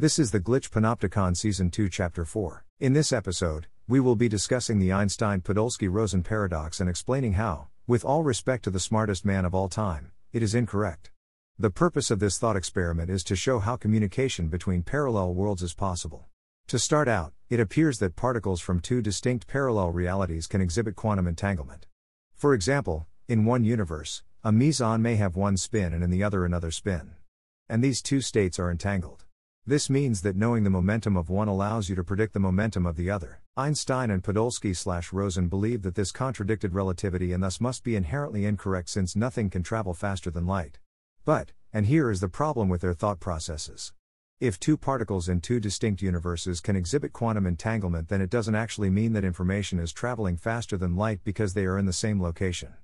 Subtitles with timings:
[0.00, 2.64] This is the Glitch Panopticon Season 2, Chapter 4.
[2.78, 7.68] In this episode, we will be discussing the Einstein Podolsky Rosen paradox and explaining how,
[7.86, 11.10] with all respect to the smartest man of all time, it is incorrect.
[11.58, 15.74] The purpose of this thought experiment is to show how communication between parallel worlds is
[15.74, 16.28] possible.
[16.68, 21.26] To start out, it appears that particles from two distinct parallel realities can exhibit quantum
[21.26, 21.84] entanglement.
[22.34, 26.46] For example, in one universe, a meson may have one spin and in the other
[26.46, 27.16] another spin.
[27.68, 29.26] And these two states are entangled.
[29.70, 32.96] This means that knowing the momentum of one allows you to predict the momentum of
[32.96, 33.40] the other.
[33.56, 38.44] Einstein and Podolsky slash Rosen believed that this contradicted relativity and thus must be inherently
[38.44, 40.80] incorrect since nothing can travel faster than light.
[41.24, 43.92] But, and here is the problem with their thought processes.
[44.40, 48.90] If two particles in two distinct universes can exhibit quantum entanglement, then it doesn't actually
[48.90, 52.74] mean that information is traveling faster than light because they are in the same location.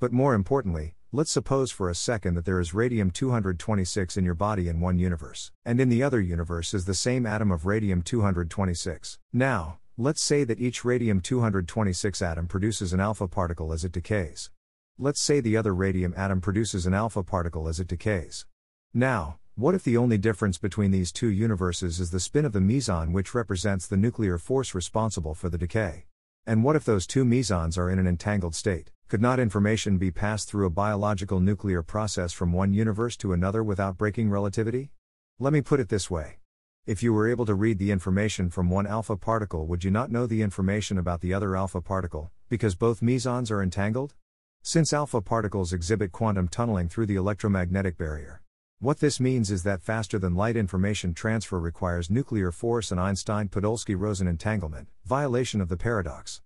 [0.00, 4.34] But more importantly, let's suppose for a second that there is radium 226 in your
[4.34, 8.00] body in one universe, and in the other universe is the same atom of radium
[8.00, 9.18] 226.
[9.30, 14.50] Now, let's say that each radium 226 atom produces an alpha particle as it decays.
[14.98, 18.46] Let's say the other radium atom produces an alpha particle as it decays.
[18.94, 22.60] Now, what if the only difference between these two universes is the spin of the
[22.62, 26.06] meson which represents the nuclear force responsible for the decay?
[26.46, 28.92] And what if those two mesons are in an entangled state?
[29.12, 33.62] Could not information be passed through a biological nuclear process from one universe to another
[33.62, 34.90] without breaking relativity?
[35.38, 36.38] Let me put it this way.
[36.86, 40.10] If you were able to read the information from one alpha particle, would you not
[40.10, 44.14] know the information about the other alpha particle, because both mesons are entangled?
[44.62, 48.40] Since alpha particles exhibit quantum tunneling through the electromagnetic barrier.
[48.78, 53.50] What this means is that faster than light information transfer requires nuclear force and Einstein
[53.50, 56.40] Podolsky Rosen entanglement, violation of the paradox.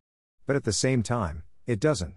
[0.47, 2.17] But at the same time, it doesn't.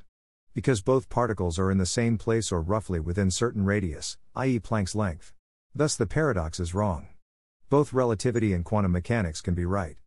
[0.53, 4.95] Because both particles are in the same place or roughly within certain radius, i.e., Planck's
[4.95, 5.33] length.
[5.75, 7.07] Thus the paradox is wrong.
[7.69, 9.97] Both relativity and quantum mechanics can be right.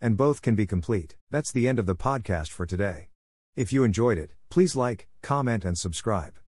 [0.00, 1.16] And both can be complete.
[1.30, 3.08] That's the end of the podcast for today.
[3.54, 6.32] If you enjoyed it, please like, comment, and subscribe.